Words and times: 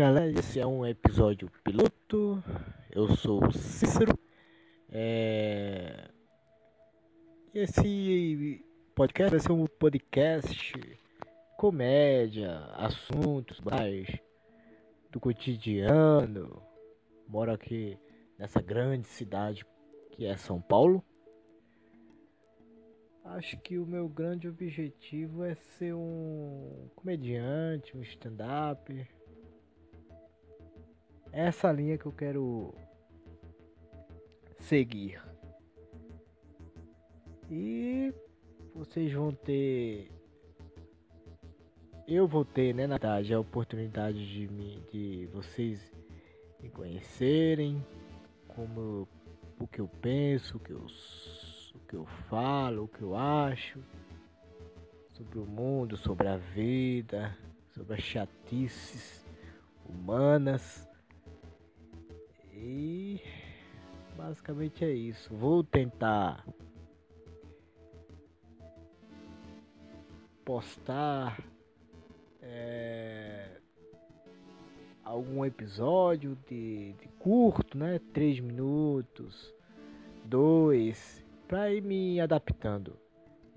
galera, 0.00 0.30
esse 0.30 0.58
é 0.58 0.66
um 0.66 0.86
episódio 0.86 1.50
piloto. 1.62 2.42
Eu 2.90 3.14
sou 3.16 3.46
o 3.46 3.52
Cícero. 3.52 4.18
É... 4.90 6.08
Esse 7.52 8.64
podcast 8.94 9.30
vai 9.30 9.40
ser 9.40 9.52
um 9.52 9.66
podcast 9.66 10.98
comédia, 11.58 12.60
assuntos 12.76 13.60
mais 13.60 14.08
do 15.12 15.20
cotidiano. 15.20 16.62
Moro 17.28 17.52
aqui 17.52 17.98
nessa 18.38 18.62
grande 18.62 19.06
cidade 19.06 19.66
que 20.12 20.24
é 20.24 20.34
São 20.34 20.62
Paulo. 20.62 21.04
Acho 23.22 23.58
que 23.58 23.76
o 23.76 23.84
meu 23.84 24.08
grande 24.08 24.48
objetivo 24.48 25.44
é 25.44 25.54
ser 25.56 25.92
um 25.92 26.88
comediante, 26.96 27.94
um 27.94 28.00
stand-up. 28.00 29.19
Essa 31.32 31.70
linha 31.70 31.96
que 31.96 32.06
eu 32.06 32.12
quero 32.12 32.74
seguir. 34.58 35.22
E 37.50 38.12
vocês 38.74 39.12
vão 39.12 39.32
ter. 39.32 40.10
Eu 42.06 42.26
vou 42.26 42.44
ter, 42.44 42.74
né, 42.74 42.86
na 42.86 42.94
verdade, 42.94 43.32
a 43.32 43.38
oportunidade 43.38 44.26
de, 44.32 44.48
me, 44.48 44.80
de 44.92 45.26
vocês 45.32 45.92
me 46.60 46.68
conhecerem, 46.68 47.84
como 48.48 49.08
o 49.58 49.66
que 49.66 49.80
eu 49.80 49.88
penso, 50.00 50.56
o 50.56 50.60
que 50.60 50.72
eu 50.72 50.86
o 51.74 51.78
que 51.86 51.94
eu 51.94 52.06
falo, 52.28 52.84
o 52.84 52.88
que 52.88 53.02
eu 53.02 53.16
acho 53.16 53.78
sobre 55.08 55.38
o 55.38 55.46
mundo, 55.46 55.96
sobre 55.96 56.28
a 56.28 56.36
vida, 56.38 57.36
sobre 57.74 57.94
as 57.94 58.02
chatices 58.02 59.24
humanas. 59.86 60.89
E 62.62 63.20
basicamente 64.16 64.84
é 64.84 64.92
isso. 64.92 65.34
Vou 65.34 65.64
tentar 65.64 66.46
postar 70.44 71.42
é, 72.42 73.60
algum 75.02 75.44
episódio 75.44 76.36
de, 76.48 76.92
de 76.92 77.08
curto, 77.18 77.78
né? 77.78 77.98
Três 78.12 78.38
minutos, 78.40 79.54
dois 80.24 81.24
para 81.48 81.72
ir 81.72 81.82
me 81.82 82.20
adaptando 82.20 82.96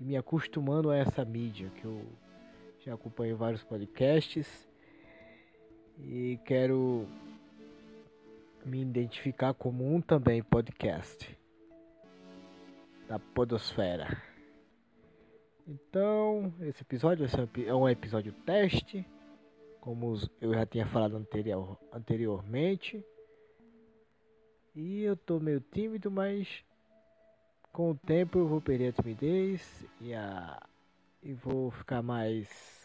e 0.00 0.04
me 0.04 0.16
acostumando 0.16 0.90
a 0.90 0.96
essa 0.96 1.24
mídia 1.24 1.70
que 1.76 1.84
eu 1.84 2.04
já 2.80 2.94
acompanho 2.94 3.36
vários 3.36 3.62
podcasts 3.62 4.68
e 6.00 6.36
quero 6.44 7.06
me 8.64 8.80
identificar 8.80 9.52
como 9.54 9.94
um 9.94 10.00
também 10.00 10.42
podcast 10.42 11.38
da 13.06 13.18
podosfera. 13.18 14.22
Então, 15.66 16.52
esse 16.60 16.82
episódio 16.82 17.26
é 17.66 17.74
um 17.74 17.88
episódio 17.88 18.32
teste, 18.44 19.06
como 19.80 20.14
eu 20.40 20.54
já 20.54 20.66
tinha 20.66 20.86
falado 20.86 21.16
anterior, 21.16 21.78
anteriormente. 21.92 23.04
E 24.74 25.02
eu 25.02 25.16
tô 25.16 25.38
meio 25.38 25.60
tímido, 25.60 26.10
mas 26.10 26.64
com 27.72 27.90
o 27.90 27.94
tempo 27.94 28.38
eu 28.38 28.46
vou 28.46 28.60
perder 28.60 28.88
a 28.88 28.92
timidez 28.92 29.86
e, 30.00 30.12
a, 30.14 30.62
e 31.22 31.32
vou 31.32 31.70
ficar 31.70 32.02
mais 32.02 32.83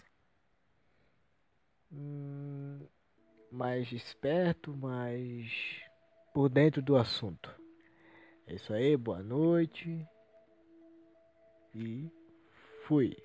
mais 3.60 3.92
esperto, 3.92 4.74
mais 4.74 5.52
por 6.34 6.48
dentro 6.48 6.82
do 6.82 6.96
assunto. 6.96 7.54
É 8.48 8.56
isso 8.56 8.72
aí, 8.72 8.96
boa 8.96 9.22
noite 9.22 10.08
e 11.75 12.09
fui. 12.88 13.18